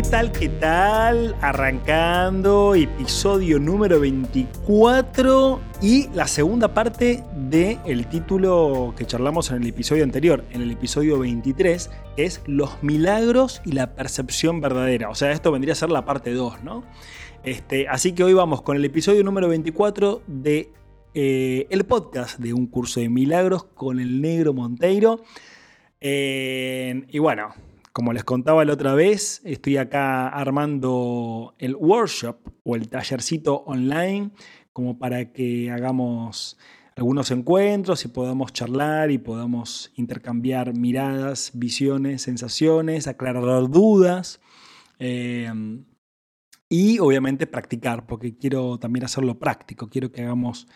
[0.00, 0.32] ¿Qué tal?
[0.32, 1.36] ¿Qué tal?
[1.42, 10.02] Arrancando episodio número 24 y la segunda parte del título que charlamos en el episodio
[10.02, 15.10] anterior, en el episodio 23, que es Los milagros y la percepción verdadera.
[15.10, 16.82] O sea, esto vendría a ser la parte 2, ¿no?
[17.44, 20.72] Este, así que hoy vamos con el episodio número 24 de
[21.12, 25.20] eh, podcast de un curso de milagros con el negro Monteiro.
[26.00, 27.52] y bueno,
[27.92, 34.30] como les contaba la otra vez, estoy acá armando el workshop o el tallercito online
[34.72, 36.56] como para que hagamos
[36.96, 44.40] algunos encuentros y podamos charlar y podamos intercambiar miradas, visiones, sensaciones, aclarar dudas.
[44.98, 45.50] Eh,
[46.72, 50.68] y obviamente practicar, porque quiero también hacerlo práctico, quiero que hagamos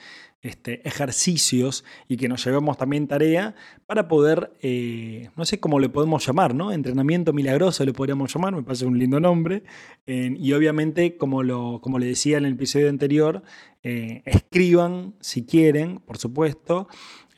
[0.45, 3.55] este, ejercicios y que nos llevemos también tarea
[3.87, 6.71] para poder, eh, no sé cómo le podemos llamar, ¿no?
[6.71, 9.63] Entrenamiento milagroso le podríamos llamar, me parece un lindo nombre.
[10.07, 13.43] y obviamente, como, lo, como le decía en el episodio anterior,
[13.83, 16.89] eh, escriban si quieren, por supuesto,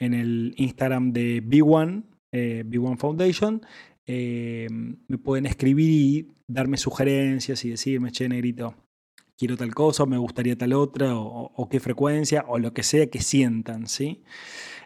[0.00, 3.62] en el Instagram de B1, eh, B1 Foundation,
[4.08, 8.74] me pueden escribir y darme sugerencias y decirme, che, negrito,
[9.36, 13.20] quiero tal cosa, me gustaría tal otra, o, qué frecuencia, o lo que sea que
[13.20, 14.22] sientan, ¿sí?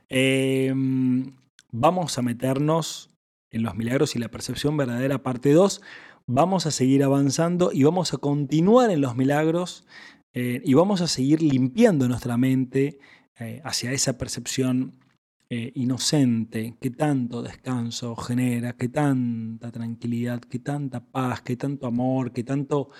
[0.08, 1.34] Em,
[1.72, 3.10] vamos a meternos
[3.50, 5.80] en los milagros y la percepción verdadera, parte 2.
[6.26, 9.86] Vamos a seguir avanzando y vamos a continuar en los milagros
[10.32, 12.98] eh, y vamos a seguir limpiando nuestra mente
[13.38, 15.00] eh, hacia esa percepción
[15.48, 22.32] eh, inocente, que tanto descanso genera, que tanta tranquilidad, que tanta paz, que tanto amor,
[22.32, 22.90] que tanto,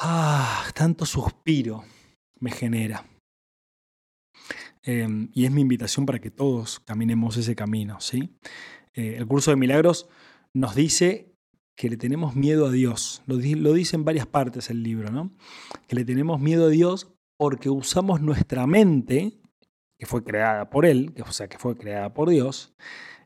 [0.00, 1.84] ah, tanto suspiro
[2.40, 3.06] me genera.
[4.82, 8.34] Em, y es mi invitación para que todos caminemos ese camino, ¿sí?
[8.94, 10.08] Eh, el curso de milagros
[10.54, 11.34] nos dice
[11.76, 13.22] que le tenemos miedo a Dios.
[13.26, 15.32] Lo, dice en varias partes el libro, ¿no?
[15.86, 19.38] Que le tenemos miedo a Dios porque usamos nuestra mente
[19.98, 22.74] que fue creada por Él, que, o sea, que fue creada por Dios,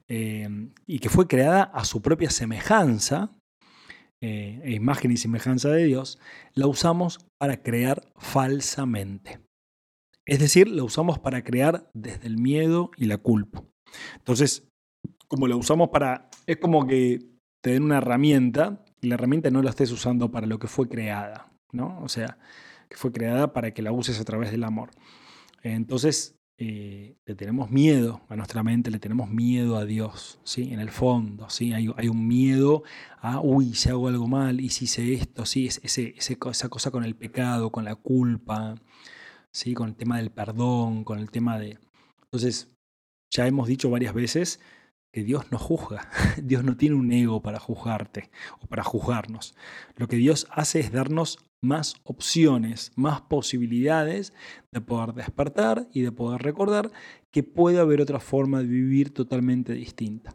[0.08, 0.48] eh,
[0.86, 3.30] y que fue creada a su propia semejanza,
[4.26, 6.18] eh, e imagen y semejanza de Dios,
[6.54, 9.38] la usamos para crear falsamente.
[10.24, 13.62] Es decir, la usamos para crear desde el miedo y la culpa.
[14.16, 14.66] Entonces,
[15.28, 16.30] como la usamos para...
[16.46, 17.18] Es como que
[17.62, 20.88] te den una herramienta y la herramienta no la estés usando para lo que fue
[20.88, 22.00] creada, ¿no?
[22.00, 22.38] O sea,
[22.88, 24.88] que fue creada para que la uses a través del amor.
[25.62, 30.72] Entonces, eh, le tenemos miedo a nuestra mente, le tenemos miedo a Dios, ¿sí?
[30.72, 31.72] En el fondo, ¿sí?
[31.72, 32.84] Hay, un miedo
[33.20, 35.66] a, uy, si hago algo mal, y si hice esto, ¿sí?
[35.66, 38.76] ese, esa cosa con el pecado, con la culpa,
[39.50, 39.74] ¿sí?
[39.74, 41.78] Con el tema del perdón, con el tema de...
[42.22, 42.70] Entonces,
[43.30, 44.60] ya hemos dicho varias veces
[45.14, 46.10] que Dios no juzga.
[46.42, 49.54] Dios no tiene un ego para juzgarte o para juzgarnos.
[49.94, 54.32] Lo que Dios hace es darnos más opciones, más posibilidades
[54.72, 56.90] de poder despertar y de poder recordar
[57.30, 60.34] que puede haber otra forma de vivir totalmente distinta.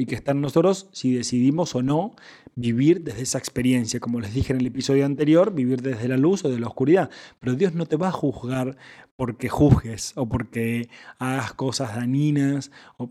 [0.00, 2.16] Y que está en nosotros si decidimos o no
[2.54, 6.42] vivir desde esa experiencia, como les dije en el episodio anterior, vivir desde la luz
[6.42, 7.10] o de la oscuridad.
[7.38, 8.78] Pero Dios no te va a juzgar
[9.16, 12.70] porque juzgues o porque hagas cosas dañinas,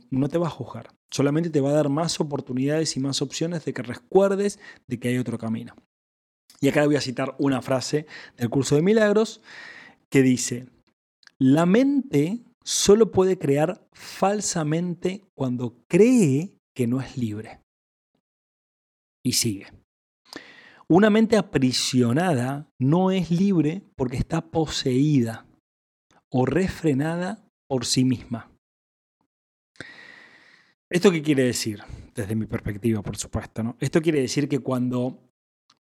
[0.09, 0.89] no te va a juzgar.
[1.11, 4.57] Solamente te va a dar más oportunidades y más opciones de que recuerdes
[4.87, 5.75] de que hay otro camino.
[6.59, 9.41] Y acá voy a citar una frase del curso de milagros
[10.09, 10.65] que dice,
[11.37, 17.61] la mente solo puede crear falsamente cuando cree que no es libre.
[19.23, 19.67] Y sigue.
[20.87, 25.45] Una mente aprisionada no es libre porque está poseída
[26.31, 28.51] o refrenada por sí misma.
[30.89, 31.83] ¿Esto qué quiere decir?
[32.15, 33.61] Desde mi perspectiva, por supuesto.
[33.61, 33.77] ¿no?
[33.79, 35.29] Esto quiere decir que cuando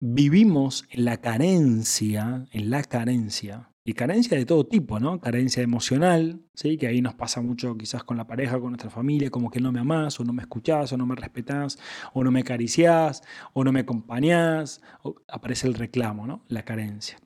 [0.00, 5.18] vivimos en la carencia, en la carencia, y carencia de todo tipo, ¿no?
[5.18, 6.76] Carencia emocional, ¿sí?
[6.76, 9.72] Que ahí nos pasa mucho quizás con la pareja, con nuestra familia, como que no
[9.72, 11.78] me amás, o no me escuchás, o no me respetás,
[12.12, 13.22] o no me acariciás,
[13.54, 14.82] o no me acompañás,
[15.26, 16.44] aparece el reclamo, ¿no?
[16.48, 17.18] La carencia.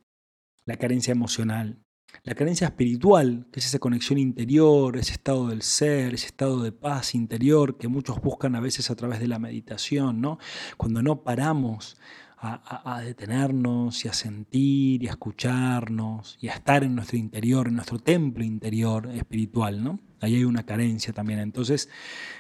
[0.65, 1.83] La carencia emocional.
[2.23, 6.71] La carencia espiritual, que es esa conexión interior, ese estado del ser, ese estado de
[6.71, 10.39] paz interior que muchos buscan a veces a través de la meditación, ¿no?
[10.77, 11.97] Cuando no paramos
[12.45, 17.77] a, detenernos y a sentir y a escucharnos y a estar en nuestro interior, en
[17.77, 20.01] nuestro templo interior espiritual, ¿no?
[20.21, 21.39] Ahí hay una carencia también.
[21.39, 21.89] Entonces,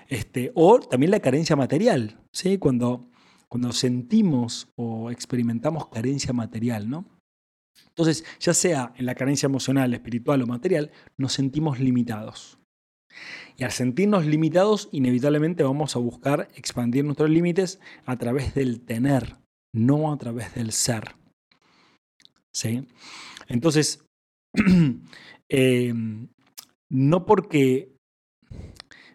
[0.09, 2.59] este, o también la carencia material, ¿sí?
[2.59, 3.11] Cuando,
[3.49, 7.05] cuando sentimos o experimentamos carencia material, ¿no?
[7.89, 12.59] Entonces, ya sea en la carencia emocional, espiritual o material, nos sentimos limitados.
[13.57, 19.42] Y al sentirnos limitados, inevitablemente vamos a buscar expandir nuestros límites a través del tener,
[19.75, 21.15] no a través del ser.
[22.55, 22.87] ¿Sí?
[23.49, 24.05] Entonces,
[25.49, 26.29] em,
[26.91, 27.93] no porque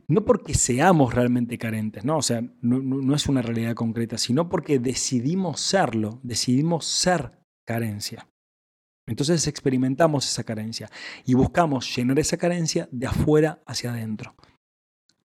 [0.09, 2.17] no porque seamos realmente carentes, ¿no?
[2.17, 7.33] O sea, no, no, es una realidad concreta, sino porque decidimos serlo, decidimos ser
[7.65, 8.29] carencia.
[9.05, 10.89] Entonces experimentamos esa carencia
[11.25, 14.35] y buscamos llenar esa carencia de afuera hacia adentro.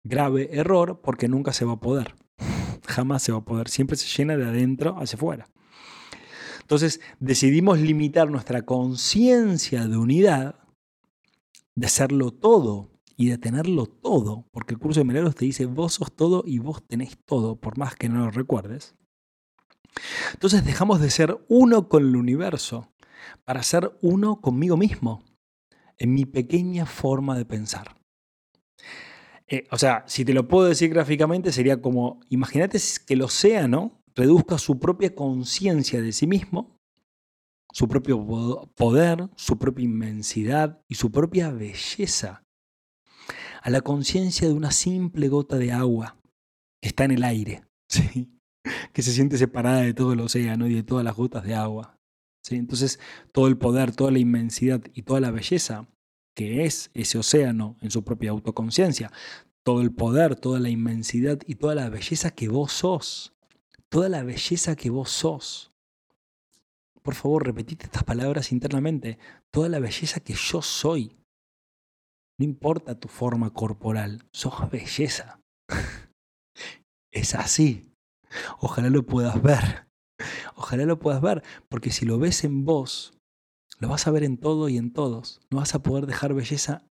[0.04, 2.14] Grave error porque nunca se va a poder.
[2.88, 3.69] Jamás se va a poder.
[3.69, 5.49] Siempre se llena de adentro hacia afuera.
[6.61, 10.56] Entonces decidimos limitar nuestra conciencia de unidad,
[11.75, 15.94] de serlo todo y de tenerlo todo, porque el curso de milagros te dice vos
[15.94, 18.94] sos todo y vos tenés todo, por más que no lo recuerdes.
[20.35, 22.93] Entonces dejamos de ser uno con el universo
[23.44, 25.25] para ser uno conmigo mismo,
[25.96, 27.98] en mi pequeña forma de pensar.
[29.49, 34.03] Eh, o sea, si te lo puedo decir gráficamente, sería como, imagínate que el océano
[34.15, 36.77] reduzca su propia conciencia de sí mismo,
[37.73, 38.27] su propio
[38.77, 42.45] poder, su propia inmensidad y su propia belleza,
[43.62, 46.19] a la conciencia de una simple gota de agua
[46.83, 47.65] que está en el aire,
[48.93, 51.99] que se siente separada de todo el océano y de todas las gotas de agua.
[52.50, 52.99] Entonces,
[53.33, 55.87] todo el poder, toda la inmensidad y toda la belleza
[56.38, 59.11] que es ese océano en su propia autoconciencia,
[59.64, 63.35] todo el poder, toda la inmensidad y toda la belleza que vos sos,
[63.88, 65.73] toda la belleza que vos sos.
[67.02, 69.19] Por favor, repetite estas palabras internamente,
[69.50, 71.17] toda la belleza que yo soy.
[72.38, 75.40] No importa tu forma corporal, sos belleza.
[77.11, 77.93] es así.
[78.61, 79.88] Ojalá lo puedas ver.
[80.55, 83.18] Ojalá lo puedas ver, porque si lo ves en vos,
[83.78, 85.40] lo vas a ver en todo y en todos.
[85.50, 86.82] No vas a poder dejar belleza,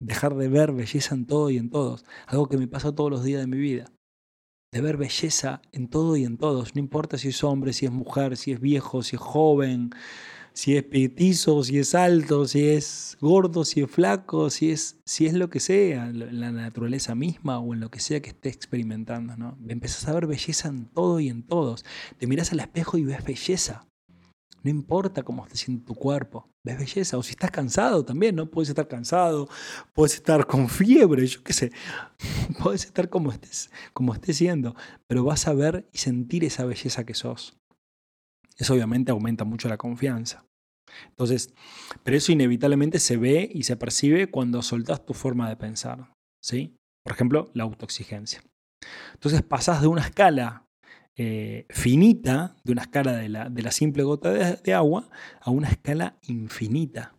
[0.00, 2.04] dejar de ver belleza en todo y en todos.
[2.26, 3.92] Algo que me pasa todos los días de mi vida.
[4.72, 6.74] De ver belleza en todo y en todos.
[6.74, 9.90] No importa si es hombre, si es mujer, si es viejo, si es joven,
[10.54, 15.26] si es petizo, si es alto, si es gordo, si es flaco, si es, si
[15.26, 18.48] es lo que sea, en la naturaleza misma o en lo que sea que esté
[18.48, 19.36] experimentando.
[19.36, 19.58] ¿no?
[19.68, 21.84] Empezás a ver belleza en todo y en todos.
[22.18, 23.86] Te miras al espejo y ves belleza.
[24.62, 27.18] No importa cómo estés en tu cuerpo, ves belleza.
[27.18, 28.50] O si estás cansado también, ¿no?
[28.50, 29.48] Puedes estar cansado,
[29.92, 31.72] puedes estar con fiebre, yo qué sé.
[32.62, 34.76] Puedes estar como estés, como estés siendo,
[35.08, 37.58] pero vas a ver y sentir esa belleza que sos.
[38.56, 40.44] Eso obviamente aumenta mucho la confianza.
[41.08, 41.52] Entonces,
[42.04, 46.12] pero eso inevitablemente se ve y se percibe cuando soltás tu forma de pensar.
[46.42, 46.76] ¿sí?
[47.02, 48.42] Por ejemplo, la autoexigencia.
[49.14, 50.66] Entonces pasás de una escala
[51.16, 55.10] eh, finita, de una escala de la, simple gota de, agua,
[55.40, 57.14] a una escala infinita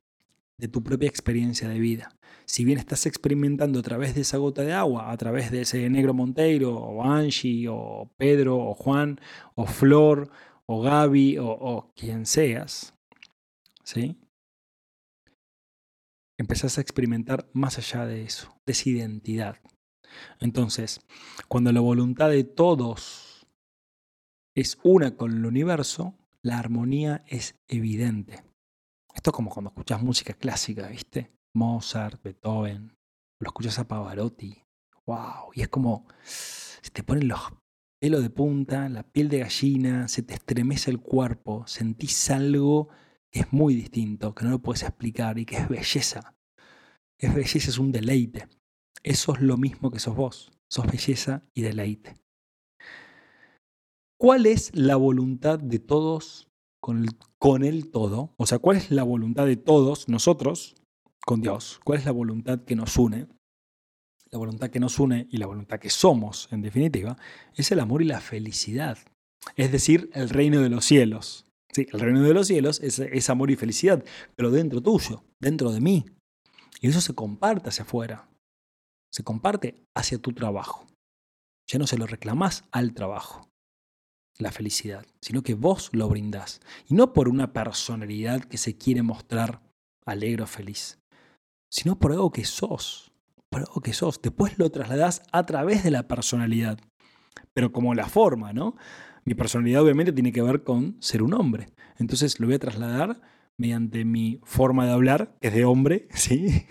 [0.57, 2.09] de tu propia experiencia de vida.
[2.45, 5.89] Si bien estás experimentando a través de esa gota de agua, a través de ese
[5.89, 9.19] negro Monteiro, o Angie, o Pedro, o Juan,
[9.55, 10.29] o Flor,
[10.65, 12.93] o Gaby o, quien seas,
[13.83, 14.17] ¿sí?
[16.37, 19.57] Empezás a experimentar más allá de eso, de esa identidad.
[20.39, 21.01] Entonces,
[21.47, 23.12] cuando la voluntad de todos
[24.55, 28.43] es una con el universo, la armonía es evidente.
[29.13, 31.31] Esto es como cuando escuchas música clásica, ¿viste?
[31.53, 32.95] Mozart, Beethoven,
[33.39, 34.63] lo escuchas a Pavarotti.
[35.05, 35.51] ¡Wow!
[35.53, 37.39] Y es como, se te ponen los
[37.99, 42.89] pelo de punta, la piel de gallina, se te estremece el cuerpo, sentís algo
[43.31, 46.35] que es muy distinto, que no lo puedes explicar y que es belleza.
[47.17, 48.47] Es belleza, es un deleite.
[49.01, 52.22] Eso es lo mismo que sos vos, sos belleza y deleite.
[54.23, 56.47] ¿Cuál es la voluntad de todos
[56.79, 57.03] con
[57.65, 58.33] el, todo?
[58.37, 60.75] O sea, ¿cuál es la voluntad de todos nosotros
[61.25, 61.81] con Dios?
[61.83, 63.27] ¿Cuál es la voluntad que nos une?
[64.31, 67.17] la voluntad que nos une y la voluntad que somos, en definitiva,
[67.53, 68.97] es el amor y la felicidad.
[69.57, 71.45] Es decir, el reino de los cielos.
[71.73, 74.05] Sí, el reino de los cielos es, amor y felicidad,
[74.37, 76.05] pero dentro tuyo, dentro de mí.
[76.79, 78.29] Y eso se comparte hacia afuera.
[79.11, 80.87] Se comparte hacia tu trabajo.
[81.67, 83.49] Ya no se lo reclamas al trabajo,
[84.39, 86.61] la felicidad, sino que vos lo brindás.
[86.87, 89.61] Y no por una personalidad que se quiere mostrar
[90.05, 90.99] alegre o feliz,
[91.71, 93.13] sino por algo que sos
[93.57, 94.21] algo que sos.
[94.21, 96.79] Después lo trasladás a través de la personalidad,
[97.53, 98.75] pero como la forma, ¿no?
[99.25, 101.67] Mi personalidad obviamente tiene que ver con ser un hombre.
[101.97, 103.21] Entonces lo voy a trasladar
[103.57, 106.65] mediante mi forma de hablar, que es de hombre, ¿sí?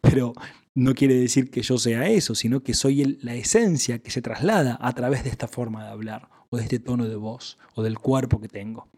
[0.00, 0.32] Pero
[0.74, 4.78] no quiere decir que yo sea eso, sino que soy la esencia que se traslada
[4.80, 7.98] a través de esta forma de hablar, o de este tono de voz, o del
[7.98, 8.88] cuerpo que tengo.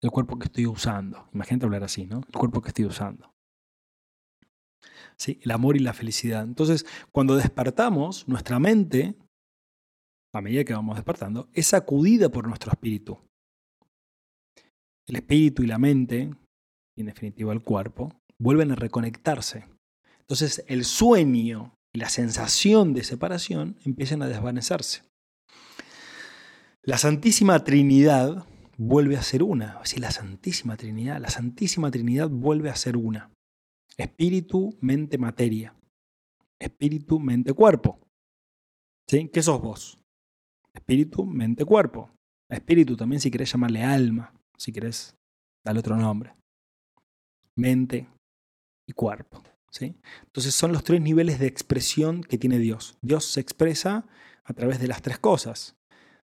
[0.00, 1.28] El cuerpo que estoy usando.
[1.32, 2.18] Imagínate hablar así, ¿no?
[2.18, 3.32] El cuerpo que estoy usando.
[5.16, 5.40] ¿Sí?
[5.42, 6.44] El amor y la felicidad.
[6.44, 9.16] Entonces, cuando despertamos, nuestra mente,
[10.32, 13.18] a medida que vamos despertando, es sacudida por nuestro espíritu.
[15.08, 16.30] El espíritu y la mente,
[16.96, 19.66] y en definitiva el cuerpo, vuelven a reconectarse.
[20.20, 25.07] Entonces el sueño y la sensación de separación empiezan a desvanecerse.
[26.88, 28.46] La Santísima Trinidad
[28.78, 29.78] vuelve a ser una.
[29.98, 33.30] La Santísima Trinidad, la Santísima Trinidad vuelve a ser una.
[33.98, 35.74] Espíritu, mente, materia.
[36.58, 37.98] Espíritu, mente, cuerpo.
[39.06, 39.28] ¿Sí?
[39.28, 39.98] ¿Qué sos vos?
[40.72, 42.08] Espíritu, mente, cuerpo.
[42.48, 45.14] Espíritu también si querés llamarle alma, si querés
[45.62, 46.34] darle otro nombre.
[47.54, 48.08] Mente
[48.86, 49.42] y cuerpo.
[49.70, 49.94] ¿sí?
[50.24, 52.96] Entonces son los tres niveles de expresión que tiene Dios.
[53.02, 54.06] Dios se expresa
[54.42, 55.77] a través de las tres cosas.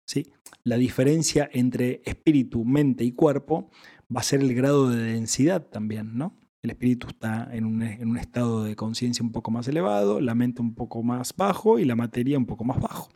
[0.07, 0.33] ¿Sí?
[0.65, 3.71] La diferencia entre espíritu, mente y cuerpo
[4.15, 6.17] va a ser el grado de densidad también.
[6.17, 6.39] ¿no?
[6.63, 10.35] El espíritu está en un, en un estado de conciencia un poco más elevado, la
[10.35, 13.11] mente un poco más bajo y la materia un poco más bajo.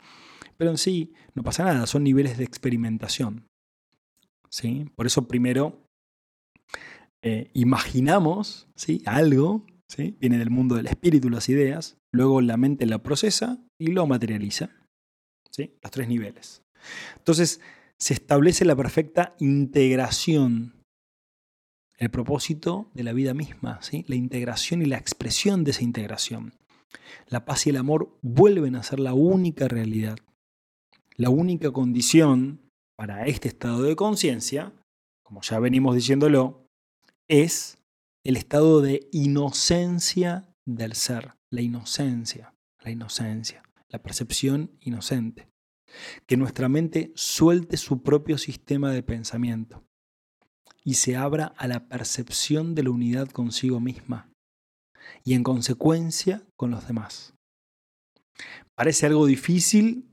[0.56, 3.48] Pero en sí no pasa nada, son niveles de experimentación.
[4.48, 4.90] ¿sí?
[4.96, 5.86] Por eso primero
[7.22, 9.02] eh, imaginamos ¿sí?
[9.06, 10.16] algo, ¿sí?
[10.20, 14.70] viene del mundo del espíritu las ideas, luego la mente la procesa y lo materializa.
[15.50, 15.76] ¿sí?
[15.82, 16.65] Los tres niveles.
[17.16, 17.60] Entonces
[17.98, 20.82] se establece la perfecta integración,
[21.98, 26.54] el propósito de la vida misma, la integración y la expresión de esa integración.
[27.28, 30.18] La paz y el amor vuelven a ser la única realidad,
[31.16, 32.60] la única condición
[32.96, 34.72] para este estado de conciencia,
[35.24, 36.66] como ya venimos diciéndolo,
[37.28, 37.78] es
[38.24, 45.48] el estado de inocencia del ser, la inocencia, la inocencia, la percepción inocente.
[46.26, 49.84] Que nuestra mente suelte su propio sistema de pensamiento
[50.84, 54.30] y se abra a la percepción de la unidad consigo misma
[55.24, 57.34] y en consecuencia con los demás.
[58.74, 60.08] Parece algo difícil,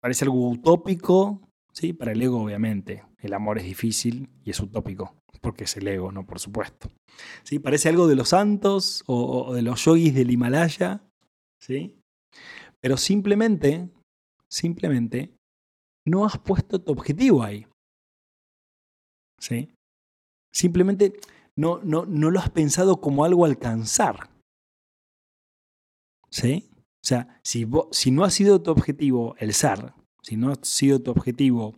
[0.00, 1.40] parece algo utópico,
[1.72, 1.92] ¿sí?
[1.92, 6.12] Para el ego obviamente el amor es difícil y es utópico, porque es el ego,
[6.12, 6.26] ¿no?
[6.26, 6.90] Por supuesto.
[7.42, 7.58] ¿Sí?
[7.58, 11.02] Parece algo de los santos o, de los yogis del Himalaya,
[11.58, 11.96] ¿sí?
[12.80, 13.88] Pero simplemente,
[14.50, 15.34] simplemente,
[16.06, 17.66] no has puesto tu objetivo ahí.
[19.40, 19.74] ¿Sí?
[20.52, 21.12] Simplemente
[21.56, 24.30] no, no, no lo has pensado como algo a alcanzar.
[26.30, 26.70] ¿Sí?
[26.72, 31.00] O sea, si, si no ha sido tu objetivo el ser, si no ha sido
[31.00, 31.74] tu objetivo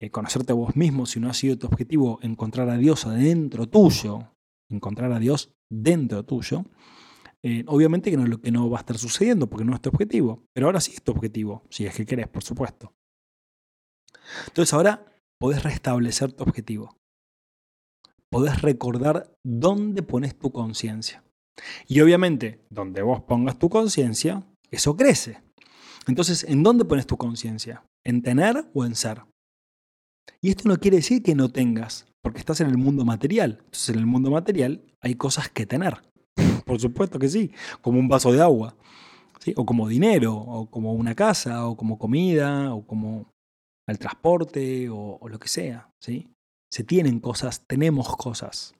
[0.00, 3.66] eh, conocerte a vos mismo, si no ha sido tu objetivo encontrar a Dios adentro
[3.66, 4.32] tuyo,
[4.68, 6.66] encontrar a Dios dentro tuyo,
[7.48, 9.80] eh, obviamente que no es lo que no va a estar sucediendo porque no es
[9.80, 12.92] tu objetivo, pero ahora sí es tu objetivo, si es que querés, por supuesto.
[14.48, 15.06] Entonces ahora
[15.38, 16.96] podés restablecer tu objetivo.
[18.32, 21.22] Podés recordar dónde pones tu conciencia.
[21.86, 25.40] Y obviamente, donde vos pongas tu conciencia, eso crece.
[26.08, 27.84] Entonces, ¿en dónde pones tu conciencia?
[28.04, 29.22] ¿En tener o en ser?
[30.40, 33.58] Y esto no quiere decir que no tengas, porque estás en el mundo material.
[33.66, 36.02] Entonces en el mundo material hay cosas que tener.
[36.66, 38.74] Por supuesto que sí, como un vaso de agua,
[39.54, 43.30] o como dinero, o como una casa, o como comida, o como
[43.86, 45.88] el transporte, o, lo que sea.
[46.00, 48.74] Se tienen cosas, tenemos cosas.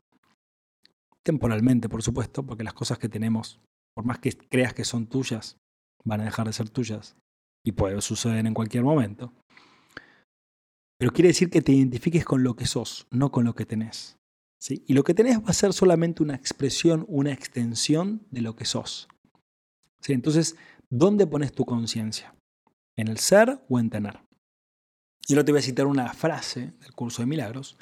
[1.22, 3.60] Temporalmente, por supuesto, porque las cosas que tenemos,
[3.94, 5.56] por más que creas que son tuyas,
[6.04, 7.16] van a dejar de ser tuyas.
[7.64, 9.32] Y puede suceder en cualquier momento.
[10.98, 14.15] Pero quiere decir que te identifiques con lo que sos, no con lo que tenés.
[14.68, 18.64] Y lo que tenés va a ser solamente una expresión, una extensión de lo que
[18.64, 19.08] sos.
[20.06, 20.56] Entonces,
[20.90, 22.34] ¿dónde pones tu conciencia?
[22.96, 24.20] ¿En el ser o en tener?
[25.28, 27.76] Y ahora te voy a citar una frase del curso de milagros.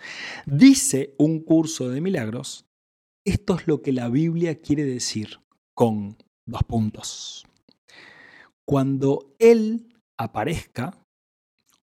[0.47, 2.67] Dice un curso de milagros,
[3.27, 5.41] esto es lo que la Biblia quiere decir
[5.75, 6.17] con
[6.47, 7.47] dos puntos.
[8.67, 10.97] Cuando Él aparezca,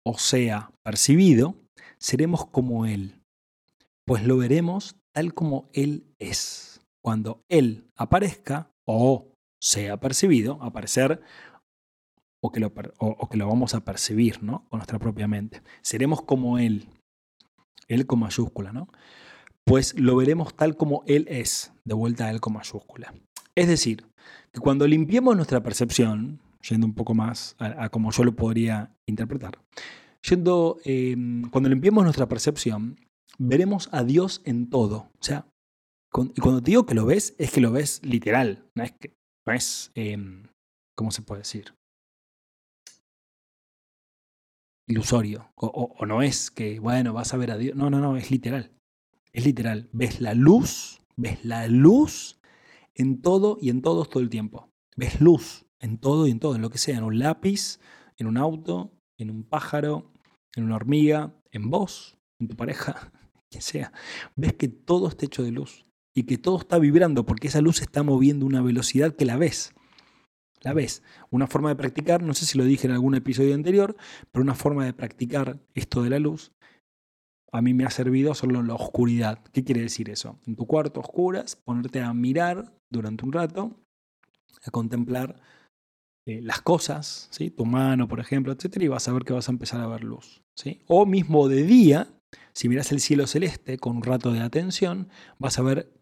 [0.05, 1.57] o sea percibido,
[1.99, 3.20] seremos como Él,
[4.07, 6.81] pues lo veremos tal como Él es.
[7.03, 11.23] Cuando Él aparezca o sea percibido, aparecer
[12.43, 14.67] o que lo, o, que lo vamos a percibir ¿no?
[14.69, 15.63] con nuestra propia mente.
[15.83, 16.89] Seremos como Él,
[17.89, 18.89] Él con mayúscula, ¿no?
[19.65, 23.15] Pues lo veremos tal como Él es, de vuelta a Él con mayúscula.
[23.55, 24.07] Es decir,
[24.53, 29.59] que cuando limpiemos nuestra percepción, yendo un poco más a, como yo lo podría interpretar.
[30.23, 32.99] yendo, em, cuando limpiemos nuestra percepción,
[33.41, 35.11] veremos a Dios en todo.
[35.19, 35.49] O sea,
[36.35, 38.69] y cuando te digo que lo ves, es que lo ves literal.
[38.75, 39.15] No es, que,
[39.47, 40.45] no es em,
[40.95, 41.75] ¿cómo se puede decir?
[44.87, 45.53] Ilusorio.
[45.55, 47.77] O, o no es que, bueno, vas a ver a Dios.
[47.77, 48.73] No, no, no, es literal.
[49.33, 49.89] Es literal.
[49.93, 52.41] Ves la luz, ves la luz
[52.95, 54.69] en todo y en todos todo el tiempo.
[54.97, 57.79] Ves luz en todo y en todo, en lo que sea, en un lápiz,
[58.19, 60.13] en un auto, en un pájaro,
[60.55, 63.13] en una hormiga, en vos, en tu pareja,
[63.51, 63.93] quien sea.
[64.37, 67.83] Ves que todo está hecho de luz y que todo está vibrando porque esa luz
[67.83, 69.75] está moviendo una velocidad que la ves.
[70.63, 71.03] La ves.
[71.31, 73.97] Una forma de practicar, no sé si lo dije en algún episodio anterior,
[74.31, 76.53] pero una forma de practicar esto de la luz
[77.53, 79.43] a mí me ha servido solo la oscuridad.
[79.53, 80.39] ¿Qué quiere decir eso?
[80.47, 83.77] En tu cuarto oscuras, ponerte a mirar durante un rato,
[84.65, 85.41] a contemplar
[86.27, 87.51] eh, las cosas, ¿sí?
[87.51, 90.05] tu mano, por ejemplo, etcétera, y vas a ver que vas a empezar a ver
[90.05, 90.43] luz.
[90.55, 90.83] ¿sí?
[90.87, 92.09] O mismo de día,
[92.53, 95.09] si miras el cielo celeste con un rato de atención,
[95.39, 95.93] vas a ver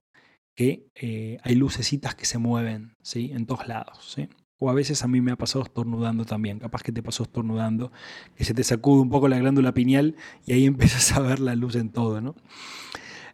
[0.55, 3.31] que eh, hay lucecitas que se mueven ¿sí?
[3.33, 4.13] en todos lados.
[4.15, 4.29] ¿sí?
[4.59, 6.59] O a veces a mí me ha pasado estornudando también.
[6.59, 7.93] Capaz que te pasó estornudando,
[8.35, 10.17] que se te sacude un poco la glándula pineal
[10.47, 12.21] y ahí empiezas a ver la luz en todo.
[12.21, 12.35] ¿no?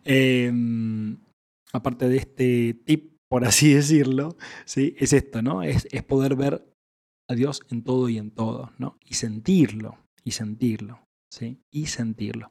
[0.05, 1.19] Em,
[1.73, 4.95] aparte de este tip, por así decirlo, ¿sí?
[4.99, 5.63] es esto, ¿no?
[5.63, 6.67] Es, es poder ver
[7.29, 8.99] a Dios en todo y en todo, ¿no?
[9.03, 11.04] Y sentirlo, y sentirlo,
[11.71, 12.51] Y sentirlo.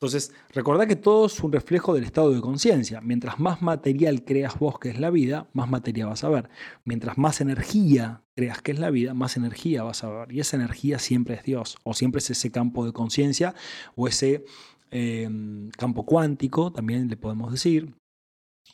[0.00, 3.02] Entonces, recordá que todo es un reflejo del estado de conciencia.
[3.02, 6.48] Mientras más material creas vos que es la vida, más materia vas a ver.
[6.86, 10.32] Mientras más energía creas que es la vida, más energía vas a ver.
[10.32, 13.54] Y esa energía siempre es Dios, o siempre es ese campo de conciencia,
[13.94, 14.46] o ese
[14.90, 17.94] em, campo cuántico, también le podemos decir,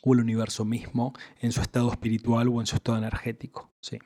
[0.01, 3.73] o el universo mismo en su estado espiritual o en su estado energético.
[3.81, 3.99] ¿sí?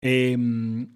[0.00, 0.95] Em,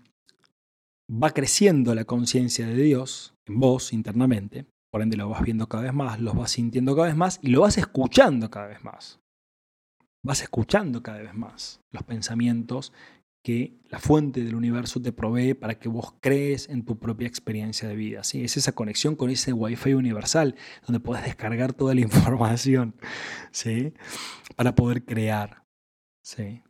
[1.11, 5.85] va creciendo la conciencia de Dios en vos internamente por ende lo vas viendo cada
[5.85, 9.21] vez más, lo vas sintiendo cada vez más y lo vas escuchando cada vez más.
[10.23, 12.93] Vas escuchando cada vez más los pensamientos
[13.43, 17.89] que la fuente del universo te provee para que vos crees en tu propia experiencia
[17.89, 18.23] de vida.
[18.23, 18.45] ¿sí?
[18.45, 20.57] Es esa conexión con ese Wi-Fi universal
[20.87, 22.97] donde puedes descargar toda la información
[23.53, 23.95] ¿sí?
[24.57, 25.65] para poder crear.
[26.23, 26.63] ¿sí?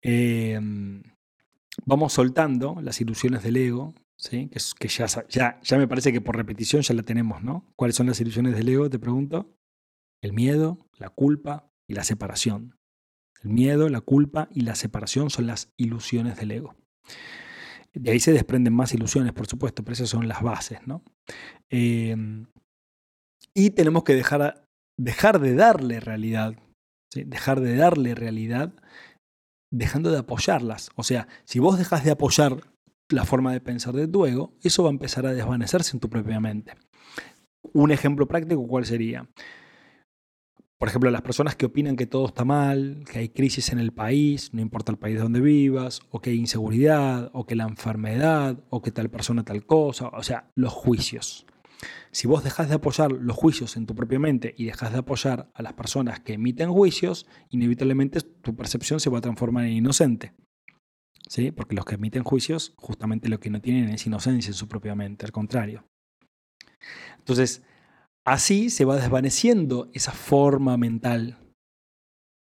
[0.00, 1.02] Em,
[1.84, 4.48] vamos soltando las ilusiones del ego, ¿sí?
[4.78, 7.72] que, ya, ya, ya me parece que por repetición ya la tenemos, ¿no?
[7.76, 8.90] ¿Cuáles son las ilusiones del ego?
[8.90, 9.56] Te pregunto.
[10.22, 12.76] El miedo, la culpa y la separación.
[13.42, 16.76] El miedo, la culpa y la separación son las ilusiones del ego.
[17.94, 21.02] De ahí se desprenden más ilusiones, por supuesto, pero esas son las bases, ¿no?
[21.70, 22.46] Em,
[23.54, 26.54] y tenemos que dejar, dejar de darle realidad,
[27.14, 28.74] dejar de darle realidad
[29.70, 30.90] dejando de apoyarlas.
[30.96, 32.56] O sea, si vos dejas de apoyar
[33.08, 36.08] la forma de pensar de tu ego, eso va a empezar a desvanecerse en tu
[36.08, 36.74] propia mente.
[37.72, 39.28] Un ejemplo práctico, ¿cuál sería?
[40.78, 43.92] Por ejemplo, las personas que opinan que todo está mal, que hay crisis en el
[43.92, 48.58] país, no importa el país donde vivas, o que hay inseguridad, o que la enfermedad,
[48.70, 51.46] o que tal persona tal cosa, o sea, los juicios.
[52.12, 55.50] Si vos dejas de apoyar los juicios en tu propia mente y dejas de apoyar
[55.54, 60.32] a las personas que emiten juicios, inevitablemente tu percepción se va a transformar en inocente.
[61.28, 61.52] ¿sí?
[61.52, 64.96] Porque los que emiten juicios, justamente lo que no tienen es inocencia en su propia
[64.96, 65.84] mente, al contrario.
[67.18, 67.62] Entonces,
[68.26, 71.38] así se va desvaneciendo esa forma mental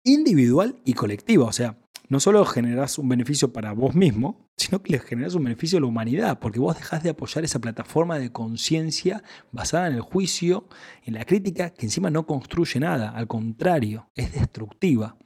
[0.04, 1.46] individual y colectiva.
[1.46, 1.78] O sea,
[2.14, 5.80] no solo generas un beneficio para vos mismo, sino que le generas un beneficio a
[5.80, 10.68] la humanidad, porque vos dejás de apoyar esa plataforma de conciencia basada en el juicio,
[11.02, 15.18] en la crítica, que encima no construye nada, al contrario, es destructiva.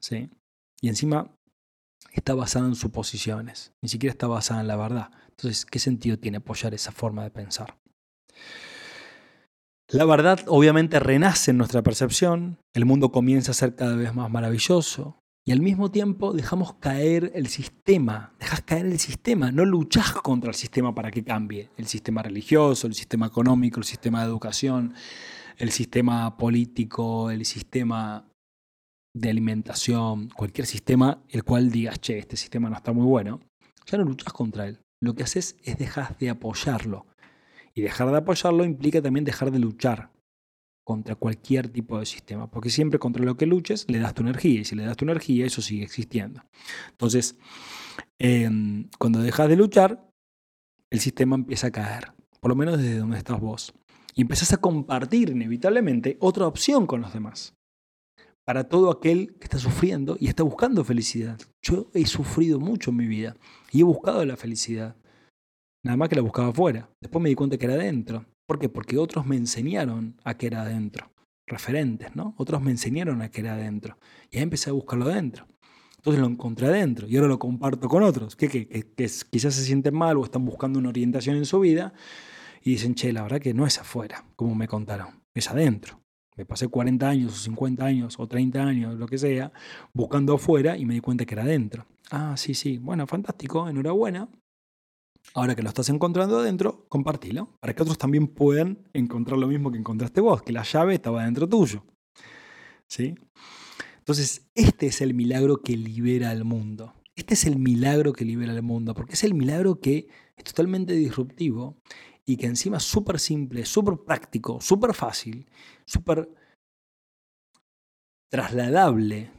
[0.00, 0.28] ¿Sí?
[0.82, 1.34] Y encima
[2.12, 5.12] está basada en suposiciones, ni siquiera está basada en la verdad.
[5.30, 7.78] Entonces, ¿qué sentido tiene apoyar esa forma de pensar?
[9.88, 14.30] La verdad obviamente renace en nuestra percepción, el mundo comienza a ser cada vez más
[14.30, 20.12] maravilloso y al mismo tiempo dejamos caer el sistema, dejas caer el sistema, no luchas
[20.12, 24.28] contra el sistema para que cambie, el sistema religioso, el sistema económico, el sistema de
[24.28, 24.94] educación,
[25.58, 28.26] el sistema político, el sistema
[29.14, 33.40] de alimentación, cualquier sistema, el cual digas, che, este sistema no está muy bueno,
[33.86, 34.80] ya no luchas contra él.
[35.02, 37.06] Lo que haces es dejar de apoyarlo.
[37.74, 40.13] Y dejar de apoyarlo implica también dejar de luchar
[40.84, 44.60] contra cualquier tipo de sistema, porque siempre contra lo que luches le das tu energía,
[44.60, 46.42] y si le das tu energía, eso sigue existiendo.
[46.90, 47.36] Entonces,
[48.18, 50.10] em, cuando dejas de luchar,
[50.90, 53.74] el sistema empieza a caer, por lo menos desde donde estás vos.
[54.14, 57.54] Y empiezas a compartir inevitablemente otra opción con los demás
[58.44, 61.38] para todo aquel que está sufriendo y está buscando felicidad.
[61.62, 63.36] Yo he sufrido mucho en mi vida
[63.72, 64.96] y he buscado la felicidad.
[65.82, 66.90] Nada más que la buscaba afuera.
[67.00, 68.26] Después me di cuenta que era adentro.
[68.46, 68.68] ¿Por qué?
[68.68, 71.10] Porque otros me enseñaron a que era adentro.
[71.46, 72.34] Referentes, ¿no?
[72.38, 73.98] Otros me enseñaron a que era adentro.
[74.30, 75.46] Y ahí empecé a buscarlo adentro.
[76.04, 78.68] Entonces lo encontré adentro y ahora lo comparto con otros que,
[79.30, 81.94] quizás se sienten mal o están buscando una orientación en su vida
[82.62, 86.02] y dicen, che, la verdad que no es afuera, como me contaron, es adentro.
[86.36, 89.50] Me pasé 40 años o 50 años o 30 años, lo que sea,
[89.94, 91.86] buscando afuera y me di cuenta que era adentro.
[92.10, 94.28] Ah, sí, sí, bueno, fantástico, enhorabuena.
[95.32, 99.72] Ahora que lo estás encontrando adentro, compartilo, para que otros también puedan encontrar lo mismo
[99.72, 101.84] que encontraste vos, que la llave estaba dentro tuyo.
[102.88, 103.14] ¿Sí?
[103.98, 106.92] Entonces, este es el milagro que libera al mundo.
[107.16, 110.92] Este es el milagro que libera al mundo, porque es el milagro que es totalmente
[110.92, 111.80] disruptivo
[112.26, 115.48] y que encima es súper simple, súper práctico, súper fácil,
[115.86, 116.28] súper
[118.30, 119.30] trasladable,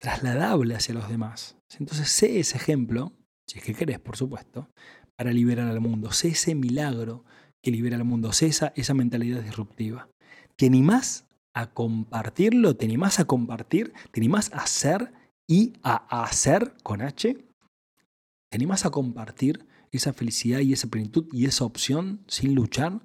[0.00, 1.56] trasladable hacia los demás.
[1.78, 3.12] Entonces, sé ese ejemplo,
[3.48, 4.70] si es que querés, por supuesto,
[5.16, 6.12] para liberar al mundo.
[6.12, 7.24] Sé ese milagro
[7.62, 8.32] que libera al mundo.
[8.32, 10.08] Sé esa, mentalidad disruptiva.
[10.56, 12.76] ¿Te animás a compartirlo?
[12.76, 13.92] ¿Te animás a compartir?
[14.10, 15.12] ¿Te animás a hacer
[15.48, 17.34] y a hacer con H?
[17.34, 23.00] ¿Te animás a compartir esa felicidad y esa plenitud y esa opción sin luchar?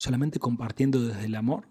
[0.00, 1.68] Solamente compartiendo desde el amor.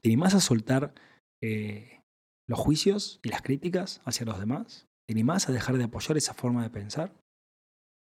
[0.00, 0.94] ¿Te animás a soltar
[1.42, 2.02] eh,
[2.46, 4.86] los juicios y las críticas hacia los demás?
[5.06, 7.14] ¿Te animás a dejar de apoyar esa forma de pensar?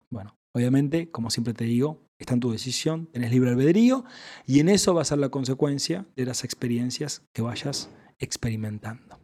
[0.08, 4.04] Bueno, obviamente, como siempre te digo, está en tu decisión, tenés libre albedrío
[4.46, 9.18] y en eso va a ser la consecuencia de las experiencias que vayas experimentando.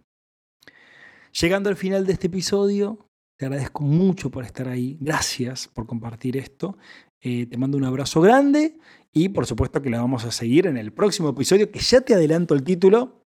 [1.41, 3.07] Llegando al final de este episodio,
[3.39, 6.77] te agradezco mucho por estar ahí, gracias por compartir esto,
[7.23, 8.79] eh, te mando un abrazo grande
[9.13, 12.15] y por supuesto que la vamos a seguir en el próximo episodio, que ya te
[12.15, 13.23] adelanto el título.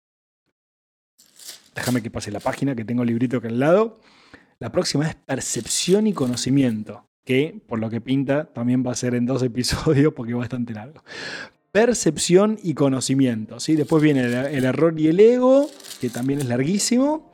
[1.74, 3.98] Déjame que pase la página, que tengo el librito aquí al lado.
[4.60, 9.14] La próxima es percepción y conocimiento que por lo que pinta también va a ser
[9.14, 11.02] en dos episodios porque es bastante largo.
[11.72, 13.58] Percepción y conocimiento.
[13.58, 13.74] ¿sí?
[13.74, 15.68] Después viene el error y el ego,
[16.00, 17.32] que también es larguísimo.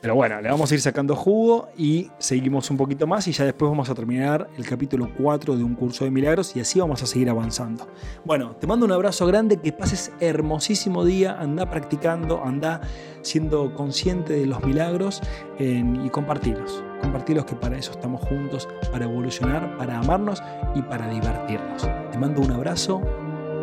[0.00, 3.44] Pero bueno, le vamos a ir sacando jugo y seguimos un poquito más y ya
[3.44, 7.02] después vamos a terminar el capítulo 4 de un curso de milagros y así vamos
[7.02, 7.88] a seguir avanzando.
[8.24, 12.80] Bueno, te mando un abrazo grande, que pases hermosísimo día, anda practicando, anda
[13.22, 15.20] siendo consciente de los milagros
[15.58, 16.84] y compartirlos.
[17.02, 20.42] Compartirlos que para eso estamos juntos, para evolucionar, para amarnos
[20.76, 21.88] y para divertirnos.
[22.12, 23.00] Te mando un abrazo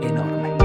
[0.02, 0.65] enorme.